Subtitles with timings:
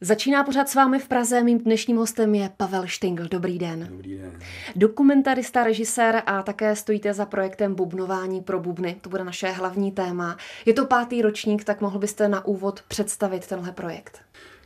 [0.00, 1.42] Začíná pořád s vámi v Praze.
[1.42, 3.28] Mým dnešním hostem je Pavel Štingl.
[3.30, 3.86] Dobrý den.
[3.90, 4.32] Dobrý den.
[4.76, 8.96] Dokumentarista, režisér a také stojíte za projektem Bubnování pro bubny.
[9.00, 10.36] To bude naše hlavní téma.
[10.66, 14.20] Je to pátý ročník, tak mohl byste na úvod představit tenhle projekt.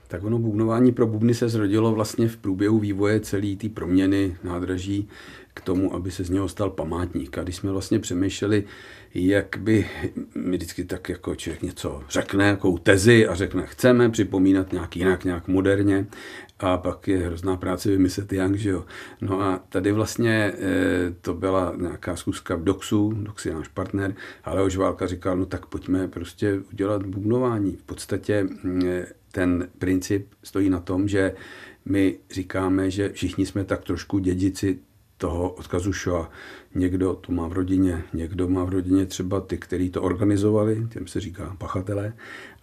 [0.08, 5.09] Tak ono bubnování pro bubny se zrodilo vlastně v průběhu vývoje celé té proměny nádraží
[5.61, 7.38] k tomu, aby se z něho stal památník.
[7.38, 8.64] A když jsme vlastně přemýšleli,
[9.14, 9.86] jak by
[10.34, 15.24] mi vždycky tak jako člověk něco řekne, jakou tezi a řekne, chceme připomínat nějak jinak,
[15.24, 16.06] nějak moderně
[16.59, 18.84] a pak je hrozná práce vymyslet jak, že jo.
[19.20, 20.52] No a tady vlastně e,
[21.20, 25.46] to byla nějaká zkuska v Doxu, Dox je náš partner, ale už Válka říkal, no
[25.46, 27.77] tak pojďme prostě udělat bubnování.
[27.77, 28.48] V podstatě
[28.84, 31.34] e, ten princip stojí na tom, že
[31.84, 34.79] my říkáme, že všichni jsme tak trošku dědici
[35.20, 36.30] toho odkazu Shoah.
[36.74, 41.06] Někdo to má v rodině, někdo má v rodině třeba ty, kteří to organizovali, těm
[41.06, 42.12] se říká pachatelé,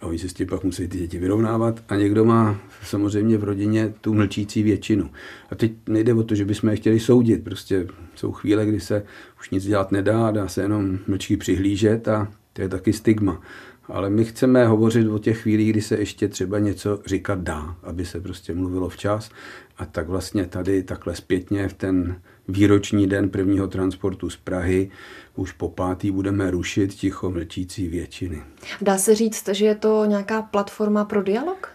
[0.00, 1.84] a oni se s tím pak musí ty děti vyrovnávat.
[1.88, 5.10] A někdo má samozřejmě v rodině tu mlčící většinu.
[5.50, 7.44] A teď nejde o to, že bychom je chtěli soudit.
[7.44, 9.02] Prostě jsou chvíle, kdy se
[9.40, 13.40] už nic dělat nedá, dá se jenom mlčí přihlížet a to je taky stigma.
[13.86, 18.04] Ale my chceme hovořit o těch chvílích, kdy se ještě třeba něco říkat dá, aby
[18.04, 19.30] se prostě mluvilo včas.
[19.76, 24.90] A tak vlastně tady takhle zpětně v ten výroční den prvního transportu z Prahy
[25.36, 28.42] už po pátý budeme rušit ticho mlčící většiny.
[28.80, 31.68] Dá se říct, že je to nějaká platforma pro dialog?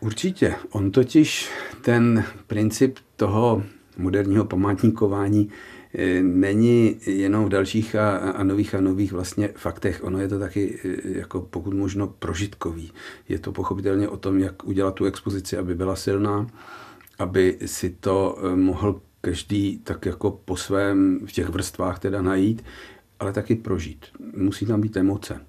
[0.00, 0.54] Určitě.
[0.70, 1.50] On totiž
[1.82, 3.62] ten princip toho
[3.98, 5.50] moderního památníkování
[6.22, 10.04] není jenom v dalších a, a nových a nových vlastně faktech.
[10.04, 12.92] Ono je to taky eh, jako pokud možno prožitkový.
[13.28, 16.46] Je to pochopitelně o tom, jak udělat tu expozici, aby byla silná,
[17.18, 22.64] aby si to eh, mohl každý tak jako po svém v těch vrstvách teda najít,
[23.20, 24.06] ale taky prožít.
[24.36, 25.40] Musí tam být emoce.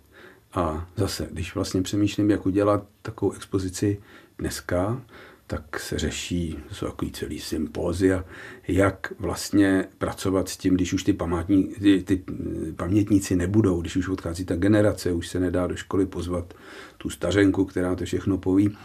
[0.53, 4.01] A zase, když vlastně přemýšlím, jak udělat takovou expozici
[4.39, 5.01] dneska,
[5.47, 8.25] tak se řeší, to jsou takový celý sympózia,
[8.67, 12.23] jak vlastně pracovat s tím, když už ty, památní, ty, ty
[12.75, 16.53] pamětníci nebudou, když už odchází ta generace, už se nedá do školy pozvat
[16.97, 18.77] tu stařenku, která to všechno poví,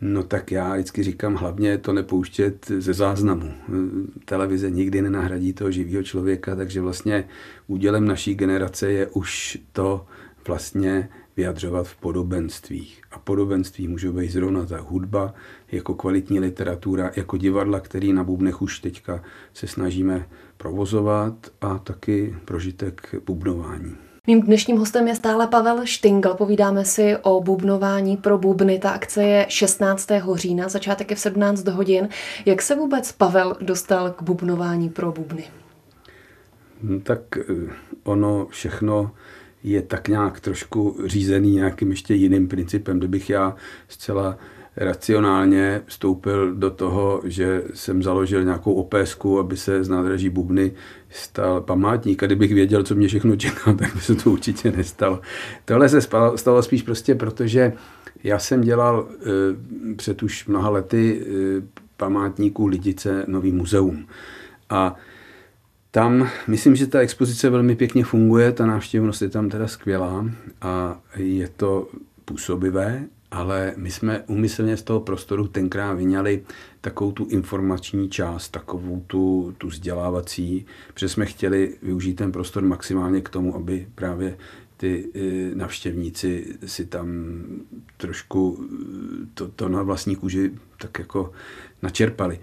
[0.00, 3.52] No tak já vždycky říkám, hlavně to nepouštět ze záznamu.
[4.24, 7.24] Televize nikdy nenahradí toho živého člověka, takže vlastně
[7.66, 10.06] údělem naší generace je už to
[10.46, 13.02] vlastně vyjadřovat v podobenstvích.
[13.10, 15.34] A podobenství může být zrovna ta hudba,
[15.72, 19.22] jako kvalitní literatura, jako divadla, který na bubnech už teďka
[19.54, 20.26] se snažíme
[20.56, 23.96] provozovat a taky prožitek bubnování.
[24.26, 26.34] Mým dnešním hostem je stále Pavel Štingl.
[26.34, 28.78] Povídáme si o bubnování pro bubny.
[28.78, 30.08] Ta akce je 16.
[30.34, 32.08] října, začátek je v 17 hodin.
[32.46, 35.44] Jak se vůbec Pavel dostal k bubnování pro bubny?
[36.82, 37.42] No, tak eh,
[38.04, 39.10] ono všechno
[39.62, 42.98] je tak nějak trošku řízený nějakým ještě jiným principem.
[42.98, 43.56] Kdybych já
[43.88, 44.38] zcela
[44.76, 50.72] racionálně vstoupil do toho, že jsem založil nějakou opésku, aby se z nádraží Bubny
[51.10, 52.22] stal památník.
[52.22, 55.20] A kdybych věděl, co mě všechno čeká, tak by se to určitě nestalo.
[55.64, 56.00] Tohle se
[56.36, 57.72] stalo spíš prostě proto, že
[58.24, 64.06] já jsem dělal e, před už mnoha lety e, památníků Lidice Nový muzeum.
[64.70, 64.96] A
[65.90, 70.30] tam myslím, že ta expozice velmi pěkně funguje, ta návštěvnost je tam teda skvělá
[70.60, 71.88] a je to
[72.24, 76.44] působivé ale my jsme umyslně z toho prostoru tenkrát vyňali
[76.80, 83.20] takovou tu informační část, takovou tu, tu vzdělávací, protože jsme chtěli využít ten prostor maximálně
[83.20, 84.38] k tomu, aby právě
[84.76, 87.08] ty e, navštěvníci si tam
[87.96, 91.32] trošku e, to, to na vlastní kůži tak jako
[91.82, 92.40] načerpali.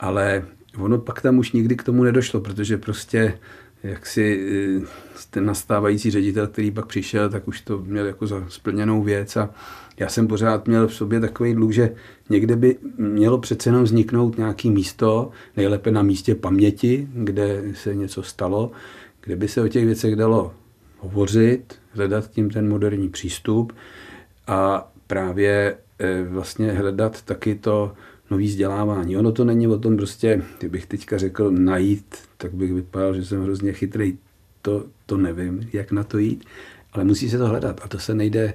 [0.00, 0.46] Ale
[0.76, 3.38] ono pak tam už nikdy k tomu nedošlo, protože prostě
[3.82, 4.48] jak si
[4.82, 4.86] e,
[5.30, 9.50] ten nastávající ředitel, který pak přišel, tak už to měl jako za splněnou věc a
[9.98, 11.94] já jsem pořád měl v sobě takový dluh, že
[12.30, 18.22] někde by mělo přece jenom vzniknout nějaký místo, nejlépe na místě paměti, kde se něco
[18.22, 18.70] stalo,
[19.20, 20.54] kde by se o těch věcech dalo
[20.98, 23.72] hovořit, hledat tím ten moderní přístup
[24.46, 27.92] a právě eh, vlastně hledat taky to
[28.30, 29.16] nový vzdělávání.
[29.16, 33.42] Ono to není o tom prostě, kdybych teďka řekl najít, tak bych vypadal, že jsem
[33.42, 34.18] hrozně chytrý.
[34.62, 36.44] To, to nevím, jak na to jít,
[36.92, 38.54] ale musí se to hledat a to se nejde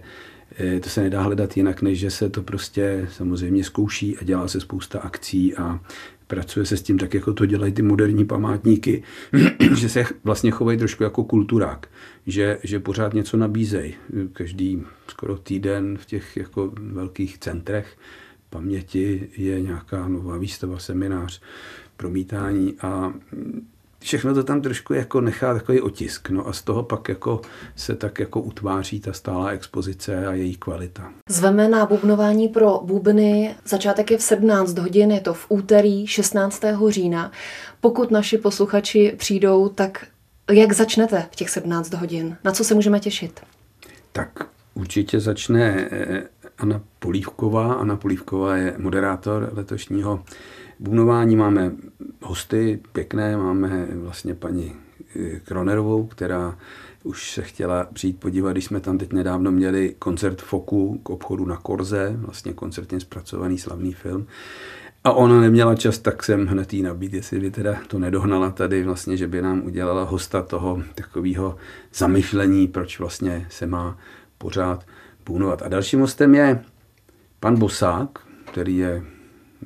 [0.60, 4.48] Eh, to se nedá hledat jinak, než že se to prostě samozřejmě zkouší a dělá
[4.48, 5.80] se spousta akcí a
[6.28, 9.04] pracuje se s tím tak, jako to dělají ty moderní památníky,
[9.75, 11.88] že se vlastně chovají trošku jako kulturák,
[12.28, 13.94] že, že pořád něco nabízejí.
[14.34, 17.98] Každý skoro týden v těch jako velkých centrech
[18.54, 21.42] paměti je nějaká nová výstava, seminář,
[21.98, 23.14] promítání a
[24.00, 26.30] všechno to tam trošku jako nechá takový otisk.
[26.30, 27.42] No a z toho pak jako
[27.76, 31.12] se tak jako utváří ta stálá expozice a její kvalita.
[31.30, 33.56] Zveme na bubnování pro bubny.
[33.66, 36.64] Začátek je v 17 hodin, je to v úterý 16.
[36.90, 37.32] října.
[37.82, 40.06] Pokud naši posluchači přijdou, tak
[40.52, 42.38] jak začnete v těch 17 hodin?
[42.44, 43.40] Na co se můžeme těšit?
[44.12, 44.30] Tak
[44.74, 46.24] určitě začne eh,
[46.58, 47.74] Anna Polívková.
[47.74, 50.24] Anna Polívková je moderátor letošního
[50.80, 51.36] bubnování.
[51.36, 51.72] Máme
[52.22, 54.74] hosty pěkné, máme vlastně paní
[55.16, 56.58] eh, Kronerovou, která
[57.04, 61.46] už se chtěla přijít podívat, když jsme tam teď nedávno měli koncert Foku k obchodu
[61.46, 64.28] na Korze, vlastně koncertně zpracovaný slavný film.
[65.04, 68.84] A ona neměla čas, tak jsem hned jí nabít, jestli by teda to nedohnala tady
[68.84, 71.56] vlastně, že by nám udělala hosta toho takového
[71.94, 73.98] zamyšlení, proč vlastně se má
[74.38, 74.86] pořád
[75.24, 75.62] půnovat.
[75.62, 76.64] A dalším hostem je
[77.40, 78.10] pan Bosák,
[78.52, 79.04] který je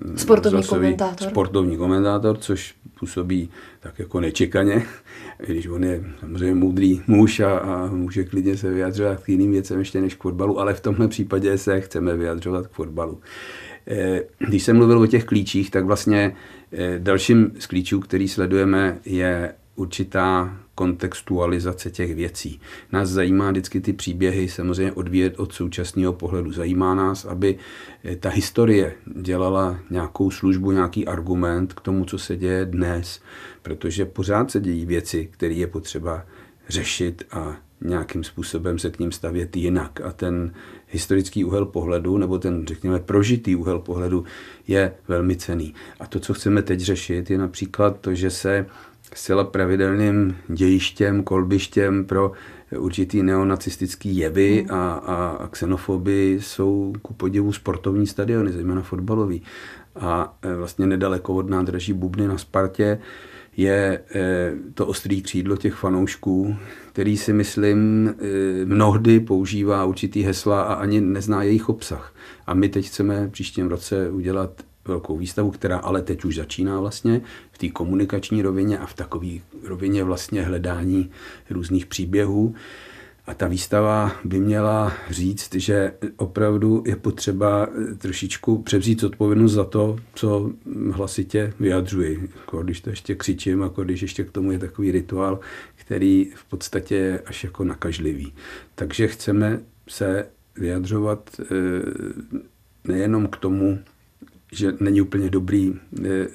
[0.06, 1.30] mm, sportovní komentátor.
[1.30, 3.50] sportovní komentátor, což působí
[3.80, 4.86] tak jako nečekaně,
[5.48, 9.80] když on je samozřejmě moudrý muž a, a může klidně se vyjadřovat k jiným věcem
[9.80, 13.20] ještě než k fotbalu, ale v tomhle případě se chceme vyjadřovat k fotbalu.
[13.88, 16.36] Eh, když jsem mluvil o těch klíčích, tak vlastně
[16.72, 22.60] eh, dalším z klíčů, který sledujeme, je určitá kontextualizace těch věcí.
[22.92, 26.52] Nás zajímá vždycky ty příběhy samozřejmě odvíjet od současného pohledu.
[26.52, 27.58] Zajímá nás, aby
[28.04, 33.22] eh, ta historie dělala nějakou službu, nějaký argument k tomu, co se děje dnes,
[33.62, 36.26] protože pořád se dějí věci, které je potřeba
[36.70, 40.02] řešit a nějakým způsobem se k ním stavět jinak.
[40.02, 40.54] A ten
[40.88, 44.26] historický úhel pohledu, nebo ten, řekněme, prožitý úhel pohledu
[44.68, 45.74] je velmi cený.
[46.00, 48.66] A to, co chceme teď řešit, je například to, že se
[49.14, 52.32] zcela pravidelným dějištěm, kolbištěm pro
[52.78, 54.80] určitý neonacistický jevy hmm.
[54.80, 59.42] a, a, a xenofobii jsou ku podivu sportovní stadiony, zejména fotbalový.
[59.96, 63.00] A e, vlastně nedaleko od nádraží Bubny na Spartě
[63.58, 66.56] je e, to ostrý křídlo těch fanoušků,
[66.92, 72.14] který si myslím e, mnohdy používá určitý hesla a ani nezná jejich obsah.
[72.48, 74.52] A my teď chceme příštím roce udělat
[74.88, 79.28] velkou výstavu, která ale teď už začíná vlastně v té komunikační rovině a v takové
[79.64, 81.12] rovině vlastně hledání
[81.50, 82.56] různých příběhů.
[83.28, 87.68] A ta výstava by měla říct, že opravdu je potřeba
[87.98, 90.52] trošičku převzít odpovědnost za to, co
[90.92, 92.30] hlasitě vyjadřuji.
[92.36, 95.40] Jako když to ještě křičím, jako když ještě k tomu je takový rituál,
[95.76, 98.34] který v podstatě je až jako nakažlivý.
[98.76, 99.60] Takže chceme
[99.90, 101.46] se vyjadřovat eh,
[102.88, 103.80] nejenom k tomu,
[104.52, 105.74] že není úplně dobrý
[106.06, 106.28] eh,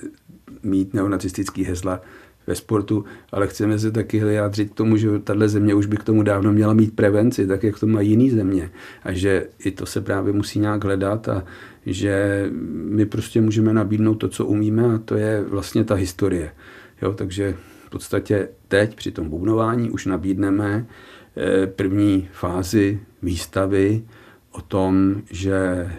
[0.62, 2.00] mít neonacistický hesla
[2.46, 6.04] ve sportu, ale chceme se taky vyjádřit k tomu, že tahle země už by k
[6.04, 8.70] tomu dávno měla mít prevenci, tak jak to mají jiný země.
[9.02, 11.44] A že i to se právě musí nějak hledat a
[11.86, 16.52] že my prostě můžeme nabídnout to, co umíme a to je vlastně ta historie.
[17.02, 17.54] Jo, takže
[17.86, 20.86] v podstatě teď při tom bubnování už nabídneme
[21.36, 24.02] eh, první fázi výstavy
[24.52, 25.90] o tom, že eh,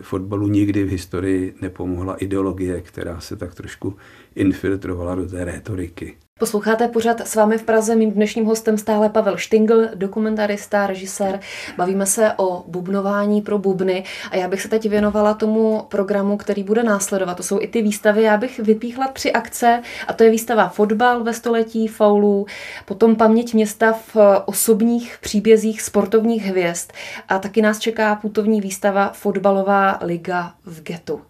[0.00, 3.96] fotbalu nikdy v historii nepomohla ideologie, která se tak trošku
[4.34, 6.16] infiltrovala do té rétoriky.
[6.38, 7.96] Posloucháte pořád s vámi v Praze.
[7.96, 11.40] Mým dnešním hostem stále Pavel Štingl, dokumentarista, režisér.
[11.76, 16.62] Bavíme se o bubnování pro bubny a já bych se teď věnovala tomu programu, který
[16.64, 17.34] bude následovat.
[17.34, 18.22] To jsou i ty výstavy.
[18.22, 22.46] Já bych vypíchla tři akce a to je výstava Fotbal ve století faulů,
[22.84, 26.92] potom Paměť města v osobních příbězích sportovních hvězd
[27.28, 31.20] a taky nás čeká putovní výstava Fotbalová liga v getu.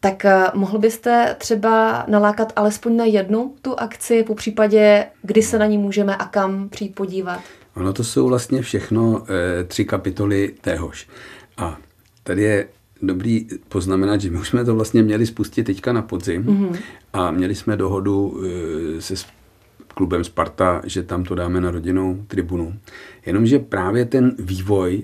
[0.00, 5.58] Tak eh, mohl byste třeba nalákat alespoň na jednu tu akci, po případě, kdy se
[5.58, 7.40] na ní můžeme a kam přijít podívat?
[7.76, 11.08] Ono to jsou vlastně všechno e, tři kapitoly téhož.
[11.56, 11.78] A
[12.22, 12.68] tady je
[13.02, 16.78] dobrý poznamenat, že my už jsme to vlastně měli spustit teďka na podzim mm-hmm.
[17.12, 18.42] a měli jsme dohodu
[18.98, 19.14] e, se
[19.94, 22.74] klubem Sparta, že tam to dáme na rodinnou tribunu.
[23.26, 25.02] Jenomže právě ten vývoj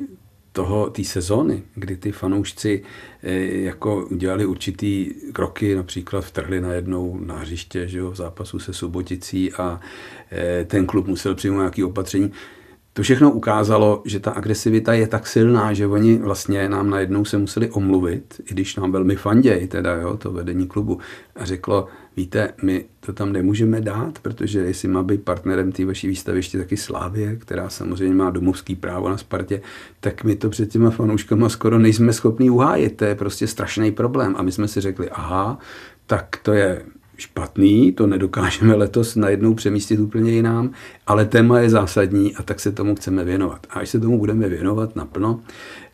[0.58, 2.82] toho, té sezóny, kdy ty fanoušci
[3.22, 3.32] eh,
[3.70, 9.52] jako udělali určitý kroky, například vtrhli najednou na hřiště že jo, v zápasu se Suboticí
[9.52, 9.80] a
[10.32, 12.32] eh, ten klub musel přijmout nějaké opatření,
[12.98, 17.38] to všechno ukázalo, že ta agresivita je tak silná, že oni vlastně nám najednou se
[17.38, 20.98] museli omluvit, i když nám velmi fanděj, teda jo, to vedení klubu,
[21.36, 21.86] a řeklo,
[22.16, 26.58] víte, my to tam nemůžeme dát, protože jestli má být partnerem té vaší výstavy ještě
[26.58, 29.60] taky Slávě, která samozřejmě má domovský právo na Spartě,
[30.00, 32.96] tak my to před těma fanouškama skoro nejsme schopni uhájit.
[32.96, 34.34] To je prostě strašný problém.
[34.38, 35.58] A my jsme si řekli, aha,
[36.06, 36.82] tak to je
[37.18, 40.70] špatný, to nedokážeme letos najednou přemístit úplně jinám,
[41.06, 43.66] ale téma je zásadní a tak se tomu chceme věnovat.
[43.70, 45.40] A až se tomu budeme věnovat naplno,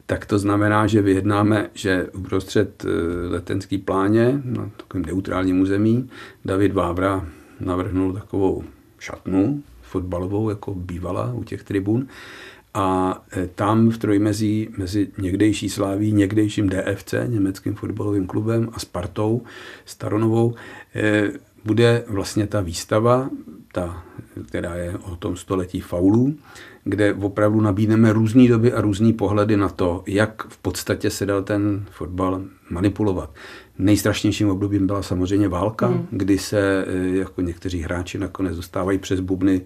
[0.06, 2.88] tak to znamená, že vyjednáme, že uprostřed eh,
[3.28, 6.10] letenský pláně na takovém neutrálním území
[6.44, 7.26] David Vávra
[7.60, 8.64] navrhnul takovou
[8.98, 12.06] šatnu fotbalovou, jako bývala u těch tribun.
[12.74, 19.42] A e, tam v trojmezí mezi někdejší Sláví, někdejším DFC, německým fotbalovým klubem a Spartou
[19.84, 20.54] Staronovou,
[20.94, 21.30] e,
[21.64, 23.30] bude vlastně ta výstava,
[23.72, 24.04] ta,
[24.48, 26.34] která je o tom století faulů,
[26.84, 31.42] kde opravdu nabídneme různé doby a různé pohledy na to, jak v podstatě se dal
[31.42, 33.30] ten fotbal manipulovat.
[33.78, 36.06] Nejstrašnějším obdobím byla samozřejmě válka, hmm.
[36.10, 39.60] kdy se eh, jako někteří hráči nakonec dostávají přes bubny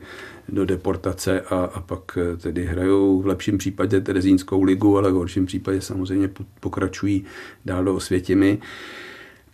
[0.48, 5.14] do deportace a, a pak eh, tedy hrajou v lepším případě Terezínskou ligu, ale v
[5.14, 7.24] horším případě samozřejmě pokračují
[7.64, 8.58] dál do Osvětimi.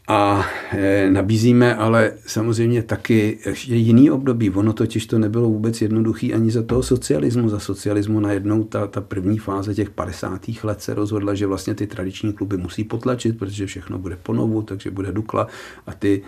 [0.08, 4.50] A e, nabízíme ale samozřejmě taky ještě jiný období.
[4.50, 7.49] Ono totiž to nebylo vůbec jednoduchý ani za toho socialismu.
[7.49, 10.40] Za socialismu najednou ta, ta první fáze těch 50.
[10.62, 14.90] let se rozhodla, že vlastně ty tradiční kluby musí potlačit, protože všechno bude ponovu, takže
[14.90, 15.46] bude Dukla
[15.87, 16.23] a ty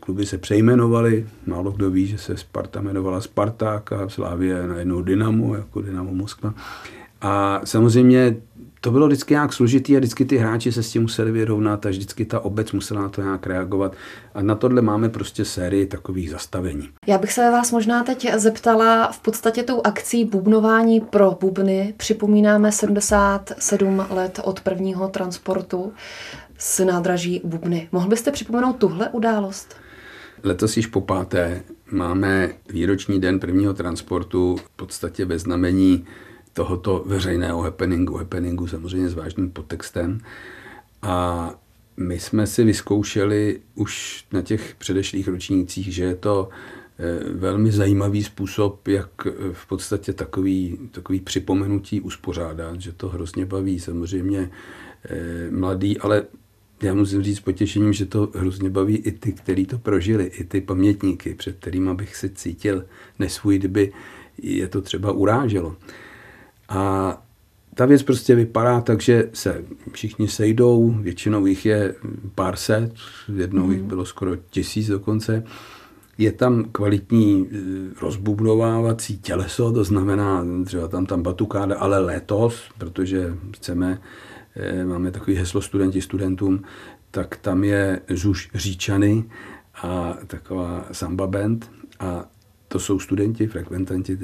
[0.00, 1.26] kluby se přejmenovaly.
[1.46, 6.54] Málo kdo ví, že se Sparta jmenovala Sparták a Slávě najednou Dynamo, jako Dynamo Moskva.
[7.20, 8.36] A samozřejmě
[8.80, 11.88] to bylo vždycky nějak složitý a vždycky ty hráči se s tím museli vyrovnat a
[11.88, 13.92] vždycky ta obec musela na to nějak reagovat.
[14.34, 16.88] A na tohle máme prostě sérii takových zastavení.
[17.06, 22.72] Já bych se vás možná teď zeptala, v podstatě tou akcí bubnování pro bubny připomínáme
[22.72, 25.92] 77 let od prvního transportu
[26.58, 27.88] z nádraží Bubny.
[27.92, 29.76] Mohl byste připomenout tuhle událost?
[30.42, 36.06] Letos již po páté máme výroční den prvního transportu v podstatě ve znamení
[36.56, 40.20] tohoto veřejného happeningu, happeningu samozřejmě s vážným podtextem.
[41.02, 41.54] A
[41.96, 48.24] my jsme si vyzkoušeli už na těch předešlých ročnících, že je to eh, velmi zajímavý
[48.24, 54.50] způsob, jak eh, v podstatě takový, takový připomenutí uspořádat, že to hrozně baví samozřejmě
[55.04, 56.24] eh, mladý, ale
[56.82, 60.44] já musím říct s potěšením, že to hrozně baví i ty, kteří to prožili, i
[60.44, 62.84] ty pamětníky, před kterými bych si cítil
[63.18, 63.92] nesvůj, kdyby
[64.38, 65.76] je to třeba uráželo.
[66.68, 67.22] A
[67.74, 71.94] ta věc prostě vypadá tak, že se všichni sejdou, většinou jich je
[72.34, 72.92] pár set,
[73.36, 73.88] jednou jich mhm.
[73.88, 75.44] bylo skoro tisíc dokonce.
[76.18, 77.56] Je tam kvalitní e,
[78.00, 84.00] rozbubnovávací těleso, to znamená třeba tam tam batukáda, ale letos, protože chceme,
[84.56, 86.62] e, máme takový heslo studenti studentům,
[87.10, 89.24] tak tam je Žuž Říčany
[89.82, 91.70] a taková samba band
[92.00, 92.24] a
[92.68, 94.18] to jsou studenti, frekventanti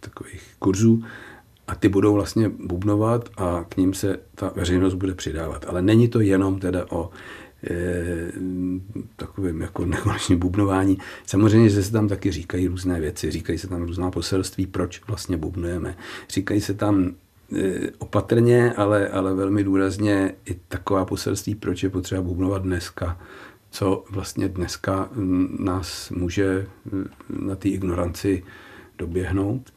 [0.00, 1.04] takových kurzů
[1.68, 5.64] a ty budou vlastně bubnovat a k ním se ta veřejnost bude přidávat.
[5.68, 7.10] Ale není to jenom teda o
[7.70, 8.32] e,
[9.16, 10.98] takovém jako nekonečném bubnování.
[11.26, 15.36] Samozřejmě, že se tam taky říkají různé věci, říkají se tam různá poselství, proč vlastně
[15.36, 15.96] bubnujeme.
[16.28, 17.12] Říkají se tam
[17.56, 23.20] e, opatrně, ale, ale velmi důrazně i taková poselství, proč je potřeba bubnovat dneska,
[23.70, 25.08] co vlastně dneska
[25.58, 26.66] nás může
[27.28, 28.42] na té ignoranci
[28.98, 29.72] doběhnout.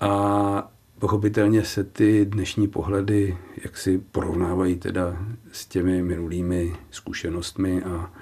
[0.00, 0.73] A
[1.04, 8.12] Pochopitelně se ty dnešní pohledy jak si porovnávají teda s těmi minulými zkušenostmi a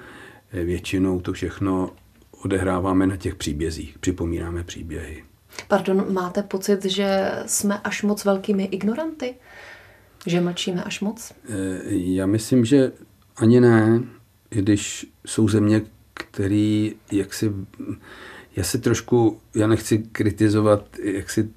[0.53, 1.91] většinou to všechno
[2.31, 5.23] odehráváme na těch příbězích, připomínáme příběhy.
[5.67, 9.35] Pardon, máte pocit, že jsme až moc velkými ignoranty?
[10.25, 11.31] Že mlčíme až moc?
[11.31, 12.91] E, já myslím, že
[13.35, 14.03] ani ne,
[14.49, 15.81] když jsou země,
[16.13, 17.51] který jaksi
[18.55, 21.49] já se trošku, já nechci kritizovat jaksi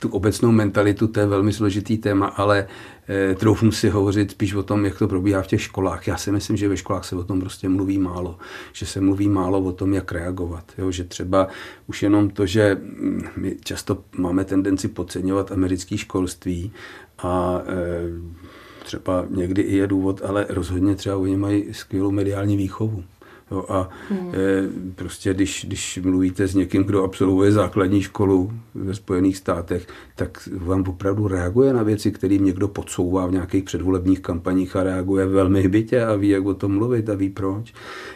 [0.00, 2.66] tu obecnou mentalitu, to je velmi složitý téma, ale
[3.08, 6.06] e, troufnu si hovořit spíš o tom, jak to probíhá v těch školách.
[6.06, 8.38] Já si myslím, že ve školách se o tom prostě mluví málo,
[8.72, 10.64] že se mluví málo o tom, jak reagovat.
[10.78, 10.90] Jo?
[10.90, 11.48] Že třeba
[11.86, 16.72] už jenom to, že mm, my často máme tendenci podceňovat americké školství
[17.18, 18.40] a e,
[18.84, 23.04] třeba někdy i je důvod, ale rozhodně třeba oni mají skvělou mediální výchovu.
[23.50, 24.32] Jo, a hmm.
[24.34, 30.48] e, prostě když, když mluvíte s někým, kdo absolvuje základní školu ve Spojených státech, tak
[30.56, 35.62] vám opravdu reaguje na věci, které někdo podsouvá v nějakých předvolebních kampaních a reaguje velmi
[35.62, 37.72] hbitě a ví, jak o tom mluvit a ví proč.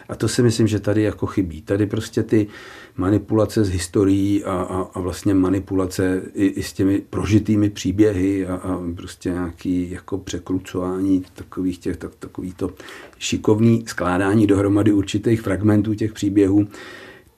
[0.09, 1.62] A to si myslím, že tady jako chybí.
[1.62, 2.47] Tady prostě ty
[2.96, 8.54] manipulace s historií a, a, a vlastně manipulace i, i s těmi prožitými příběhy a,
[8.54, 12.70] a prostě nějaký jako překrucování takových těch, tak, takový to
[13.18, 16.66] šikovný skládání dohromady určitých fragmentů těch příběhů,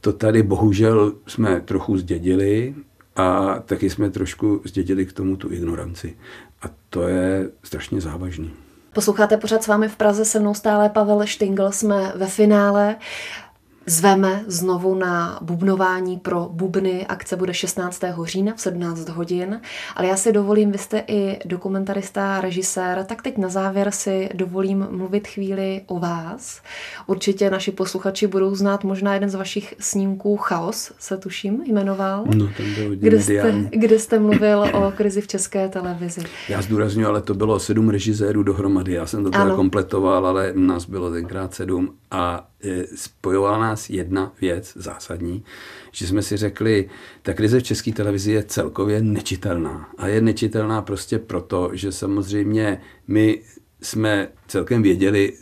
[0.00, 2.74] to tady bohužel jsme trochu zdědili
[3.16, 6.16] a taky jsme trošku zdědili k tomu tu ignoranci.
[6.62, 8.50] A to je strašně závažný.
[8.92, 12.96] Posloucháte pořád s vámi v Praze, se mnou stále Pavel Štingl, jsme ve finále.
[13.86, 17.06] Zveme znovu na bubnování pro bubny.
[17.06, 18.02] Akce bude 16.
[18.24, 19.60] října v 17 hodin.
[19.96, 24.86] Ale já si dovolím, vy jste i dokumentarista, režisér, tak teď na závěr si dovolím
[24.90, 26.62] mluvit chvíli o vás.
[27.06, 32.24] Určitě naši posluchači budou znát možná jeden z vašich snímků Chaos, se tuším, jmenoval.
[32.34, 36.20] No, ten byl kde jste, kde jste mluvil o krizi v české televizi.
[36.48, 38.92] Já zdůraznuju, ale to bylo sedm režisérů dohromady.
[38.92, 42.48] Já jsem to teda kompletoval, ale nás bylo tenkrát sedm a
[42.94, 45.44] spojovala nás jedna věc zásadní,
[45.92, 46.90] že jsme si řekli,
[47.22, 49.90] ta krize v české televizi je celkově nečitelná.
[49.98, 53.42] A je nečitelná prostě proto, že samozřejmě my
[53.82, 55.32] jsme celkem věděli,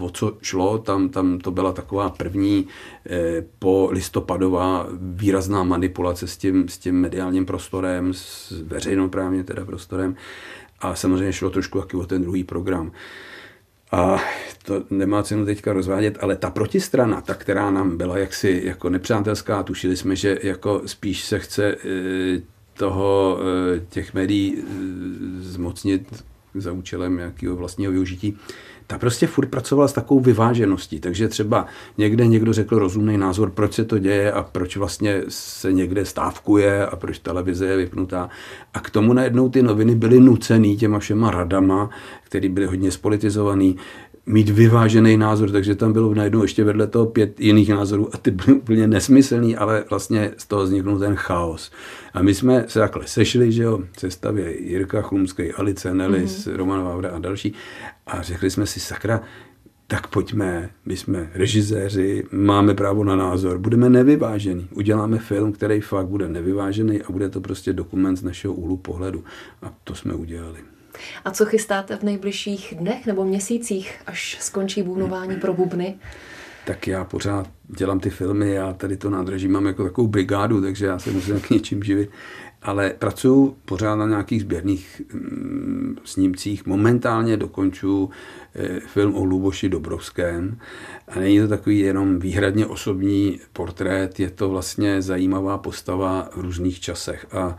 [0.00, 0.78] o co šlo.
[0.78, 2.66] Tam, tam to byla taková první
[3.06, 10.16] eh, po listopadová výrazná manipulace s tím, s tím mediálním prostorem, s veřejnoprávně teda prostorem.
[10.80, 12.92] A samozřejmě šlo trošku taky o ten druhý program.
[13.92, 14.20] A
[14.62, 19.62] to nemá cenu teďka rozvádět, ale ta protistrana, ta, která nám byla jaksi jako nepřátelská,
[19.62, 22.42] tušili jsme, že jako spíš se chce eh,
[22.74, 24.62] toho, eh, těch médií eh,
[25.40, 28.38] zmocnit za účelem nějakého vlastního využití,
[28.92, 31.00] ta prostě furt pracovala s takovou vyvážeností.
[31.00, 31.66] Takže třeba
[31.98, 36.86] někde někdo řekl rozumný názor, proč se to děje a proč vlastně se někde stávkuje
[36.86, 38.28] a proč televize je vypnutá.
[38.74, 41.90] A k tomu najednou ty noviny byly nucený těma všema radama,
[42.24, 43.76] které byly hodně spolitizovaný,
[44.26, 48.30] mít vyvážený názor, takže tam bylo najednou ještě vedle toho pět jiných názorů a ty
[48.30, 51.72] byly úplně nesmyslný, ale vlastně z toho vzniknul ten chaos.
[52.14, 56.56] A my jsme se takhle sešli, že jo, sestavě Jirka Chlumský, Alice Nelis, mm-hmm.
[56.56, 57.54] Roman Vávra a další
[58.06, 59.20] a řekli jsme si, sakra,
[59.86, 66.06] tak pojďme, my jsme režiséři, máme právo na názor, budeme nevyvážený, uděláme film, který fakt
[66.06, 69.24] bude nevyvážený a bude to prostě dokument z našeho úhlu pohledu.
[69.62, 70.58] A to jsme udělali.
[71.24, 75.94] A co chystáte v nejbližších dnech nebo měsících, až skončí bubnování pro bubny?
[76.64, 80.86] Tak já pořád dělám ty filmy, já tady to nádraží mám jako takovou brigádu, takže
[80.86, 82.10] já se musím k něčím živit.
[82.62, 86.66] Ale pracuji pořád na nějakých sběrných mm, snímcích.
[86.66, 88.10] Momentálně dokončuji
[88.54, 90.58] e, film o Luboši Dobrovském.
[91.08, 96.80] A není to takový jenom výhradně osobní portrét, je to vlastně zajímavá postava v různých
[96.80, 97.26] časech.
[97.32, 97.56] A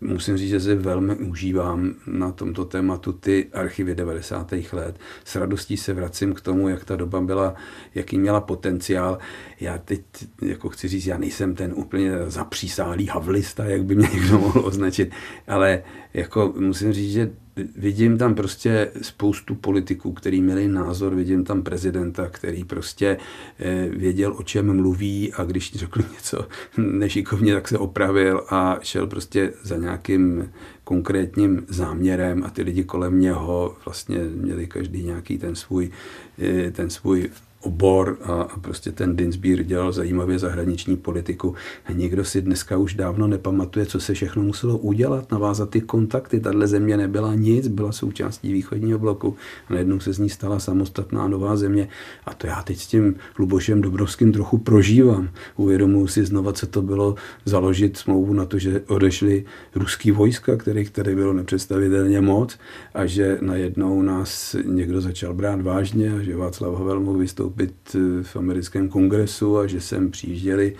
[0.00, 4.52] musím říct, že si velmi užívám na tomto tématu ty archivy 90.
[4.72, 4.98] let.
[5.24, 7.54] S radostí se vracím k tomu, jak ta doba byla,
[7.94, 9.18] jaký měla potenciál.
[9.60, 10.02] Já teď
[10.42, 15.10] jako chci říct, já nejsem ten úplně zapřísálý havlista, jak by mě někdo mohl označit,
[15.46, 15.82] ale
[16.14, 17.30] jako musím říct, že
[17.76, 23.16] vidím tam prostě spoustu politiků, který měli názor, vidím tam prezidenta, který prostě
[23.58, 29.06] eh, věděl, o čem mluví a když řekl něco nešikovně, tak se opravil a šel
[29.06, 30.52] prostě za nějakým
[30.84, 35.90] konkrétním záměrem a ty lidi kolem něho vlastně měli každý nějaký ten svůj,
[36.38, 37.30] eh, ten svůj
[37.66, 41.54] obor a, a prostě ten Dinsbír dělal zajímavě zahraniční politiku.
[41.86, 46.40] A nikdo si dneska už dávno nepamatuje, co se všechno muselo udělat, navázat ty kontakty.
[46.40, 49.36] Tahle země nebyla nic, byla součástí východního bloku
[49.68, 51.88] a najednou se z ní stala samostatná nová země.
[52.26, 55.28] A to já teď s tím Lubošem Dobrovským trochu prožívám.
[55.56, 60.90] Uvědomuji si znova, co to bylo založit smlouvu na to, že odešly ruský vojska, kterých
[60.90, 62.58] tady bylo nepředstavitelně moc
[62.94, 67.94] a že najednou nás někdo začal brát vážně a že Václav Havel mohl vystoupit vystoupit
[67.94, 70.76] eh, v americkém kongresu a že sem přijížděli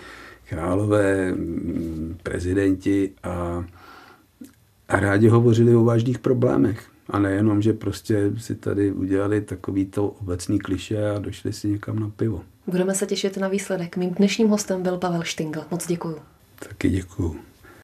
[0.49, 3.65] králové, mm, prezidenti a,
[4.89, 6.89] a rádi hovořili o vážných problémech.
[7.09, 12.09] A nejenom, že prostě si tady udělali takovýto obecný kliše a došli si někam na
[12.09, 12.43] pivo.
[12.67, 13.97] Budeme se těšit na výsledek.
[13.97, 15.63] Mým dnešním hostem byl Pavel Štingl.
[15.71, 16.17] Moc děkuju.
[16.59, 17.35] Taky děkuju.